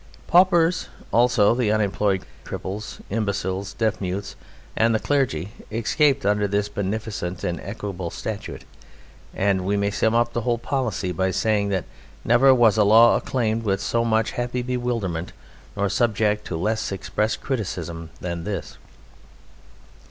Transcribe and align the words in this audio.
Paupers 0.25 0.87
also, 1.11 1.53
the 1.53 1.71
unemployed, 1.71 2.23
cripples, 2.43 3.01
imbeciles, 3.11 3.73
deaf 3.75 4.01
mutes, 4.01 4.35
and 4.75 4.95
the 4.95 4.99
clergy 4.99 5.51
escaped 5.71 6.25
under 6.25 6.47
this 6.47 6.69
beneficent 6.69 7.43
and 7.43 7.59
equable 7.61 8.09
statute, 8.09 8.65
and 9.35 9.63
we 9.63 9.77
may 9.77 9.91
sum 9.91 10.15
up 10.15 10.33
the 10.33 10.41
whole 10.41 10.57
policy 10.57 11.11
by 11.11 11.29
saying 11.29 11.69
that 11.69 11.85
never 12.25 12.51
was 12.51 12.77
a 12.77 12.83
law 12.83 13.15
acclaimed 13.15 13.61
with 13.61 13.79
so 13.79 14.03
much 14.03 14.31
happy 14.31 14.63
bewilderment 14.63 15.33
nor 15.77 15.87
subject 15.87 16.47
to 16.47 16.57
less 16.57 16.91
expressed 16.91 17.39
criticism 17.41 18.09
than 18.21 18.43
this. 18.43 18.79